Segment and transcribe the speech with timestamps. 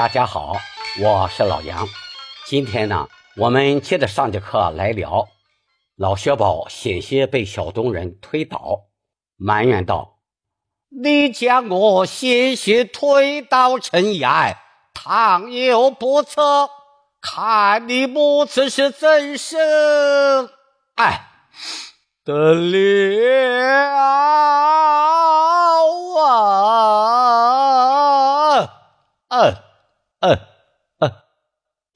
[0.00, 0.56] 大家好，
[1.02, 1.86] 我是老杨。
[2.46, 3.06] 今天呢，
[3.36, 5.28] 我们接着上节课来聊。
[5.94, 8.86] 老薛宝险些被小东人推倒，
[9.36, 10.20] 埋怨道
[11.04, 14.56] ：“你将我险些推倒尘埃，
[14.94, 16.70] 倘有不测，
[17.20, 20.48] 看你母子是怎生？
[20.96, 21.28] 哎，
[22.24, 24.76] 得了啊！”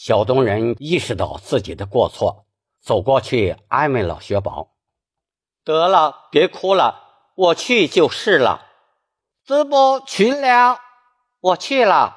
[0.00, 2.46] 小东人意识到自己的过错。
[2.80, 4.68] 走过去安慰老薛宝
[5.64, 7.00] ：“得了，别哭了，
[7.34, 8.64] 我去就是了。
[9.44, 10.78] 怎么去了？
[11.40, 12.16] 我去了。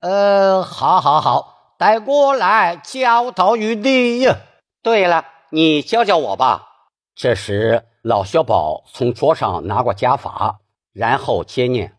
[0.00, 4.26] 呃，好，好，好，带过来教导于你。
[4.82, 6.70] 对了，你教教我吧。”
[7.14, 10.60] 这时，老薛宝从桌上拿过家法，
[10.94, 11.98] 然后接念：“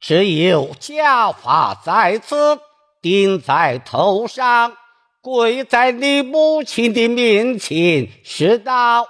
[0.00, 2.58] 只有家法在此，
[3.00, 4.76] 顶在头上。”
[5.22, 9.06] 跪在你母亲的面前，是道：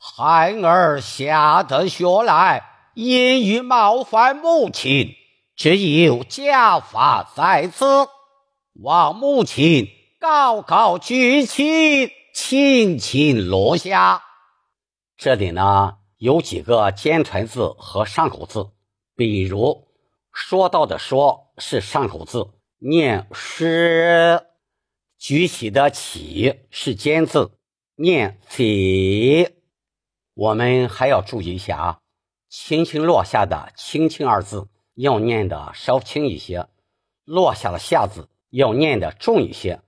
[0.00, 5.14] 孩儿下得学来，言语冒犯母亲，
[5.54, 7.86] 只有家法在此，
[8.82, 9.86] 望母亲
[10.18, 14.24] 高高举起，轻轻落下。
[15.16, 18.70] 这里呢有几个尖团字和上口字，
[19.14, 19.86] 比如
[20.32, 22.48] 说到的“说”是上口字，
[22.86, 24.42] 念诗。
[25.16, 27.52] 举起的起是尖字，
[27.94, 29.54] 念起。
[30.34, 31.98] 我们还要注意一下啊，
[32.50, 36.68] 轻轻落下的轻轻二字要念的稍轻一些，
[37.24, 39.80] 落下了下字要念的重一些，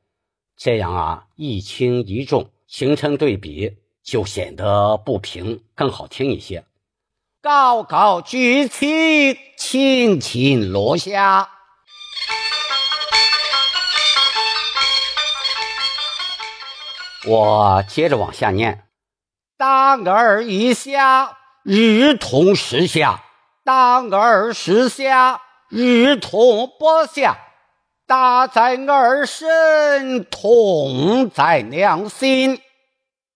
[0.56, 6.64] 这样啊一轻一重形成对比，就显得不平，更好听一些。
[7.42, 11.55] 高高举起，轻轻落下。
[17.28, 18.84] 我接着往下念：
[19.56, 23.24] 当儿一下，日同时下；
[23.64, 27.38] 当儿时下，日同不下。
[28.06, 32.60] 大在儿身，痛在娘心。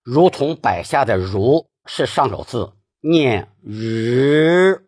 [0.04, 4.84] 如同摆下的“如”是上口字，念日；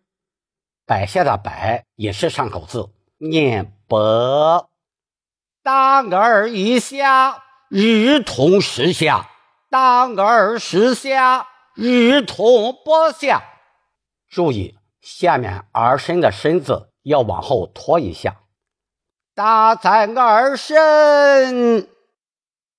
[0.86, 4.70] 摆下的“摆”也是上口字，念伯。
[5.64, 7.42] 当儿一下。
[7.74, 9.30] 日同时下，
[9.70, 13.42] 当儿时下，日同不下。
[14.28, 18.42] 注意下面儿身的身子要往后拖一下。
[19.34, 21.88] 打在儿身，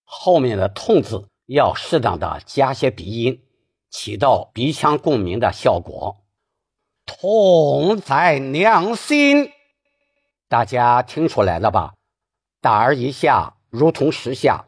[0.03, 3.41] 后面的痛字要适当的加些鼻音，
[3.89, 6.17] 起到鼻腔共鸣的效果。
[7.07, 9.51] 痛在娘心，
[10.47, 11.95] 大家听出来了吧？
[12.61, 14.67] 打儿一下，如同石下。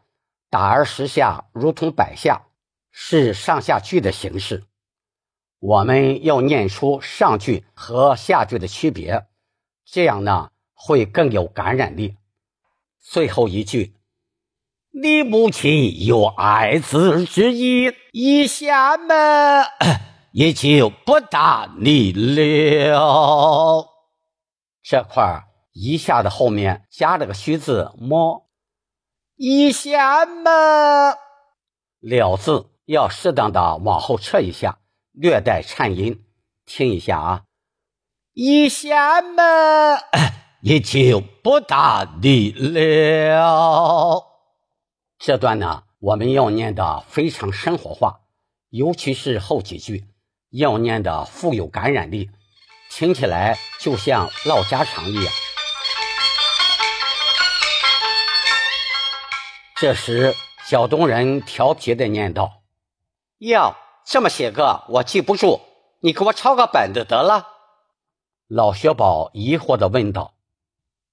[0.56, 2.46] 打而十下，如同摆下，
[2.90, 4.64] 是上下句的形式。
[5.58, 9.26] 我们要念出上句和下句的区别，
[9.84, 12.16] 这样呢会更有感染力。
[12.98, 13.96] 最后一句，
[14.92, 19.14] 你母亲有爱子之意，一下嘛
[20.32, 23.88] 也就不打你了。
[24.82, 25.44] 这块
[25.74, 28.45] 一下的后面加了个虚字么。
[29.36, 30.50] 一下嘛
[32.00, 34.78] 了字要适当的往后撤一下，
[35.12, 36.24] 略带颤音，
[36.64, 37.42] 听一下啊。
[38.32, 39.98] 一下么
[40.62, 44.24] 也就不打你了。
[45.18, 48.20] 这段呢，我们要念的非常生活化，
[48.70, 50.06] 尤其是后几句
[50.50, 52.30] 要念的富有感染力，
[52.90, 55.26] 听起来就像唠家常一样。
[59.78, 62.62] 这时，小东人调皮的念道
[63.40, 63.74] ：“哟，
[64.06, 65.60] 这么些个我记不住，
[66.00, 67.46] 你给我抄个本子得了。”
[68.48, 70.32] 老薛宝疑惑的问道：“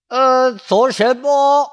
[0.07, 1.69] 呃，做什么？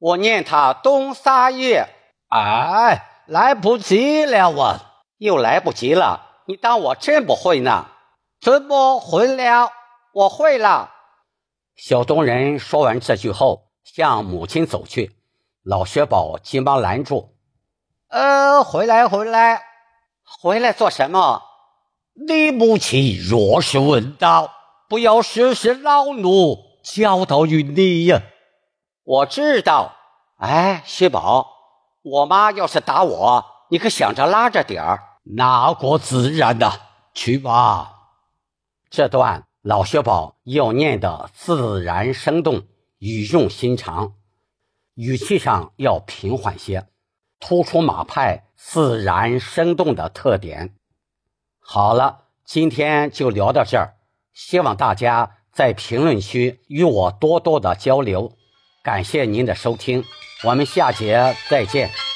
[0.00, 1.86] 我念他冬三月。
[2.30, 5.04] 哎，来不及了啊！
[5.18, 7.86] 又来不及了，你当我真不会呢？
[8.40, 9.70] 怎么会了？
[10.12, 10.92] 我会了。”
[11.76, 15.14] 小东人说完这句后，向母亲走去。
[15.68, 17.34] 老薛宝急忙拦住
[18.08, 19.60] ：“呃，回来，回来，
[20.24, 21.42] 回来做什么？
[22.26, 24.50] 你母亲若是问到，
[24.88, 28.22] 不要时时恼怒，教导于你呀。
[29.04, 29.92] 我知道。
[30.38, 31.46] 哎，薛宝，
[32.02, 36.80] 我妈要是打我，你可想着拉着点儿，那个自然的。
[37.12, 37.92] 去吧。
[38.88, 42.62] 这段老薛宝要念的自然生动，
[43.00, 44.14] 语重心长，
[44.98, 46.88] 语气上要平缓些，
[47.38, 50.74] 突出马派自然生动的特点。
[51.60, 53.94] 好了，今天就聊到这儿，
[54.34, 58.32] 希望大家在评论区与我多多的交流。
[58.82, 60.02] 感谢您的收听，
[60.42, 62.07] 我们下节再见。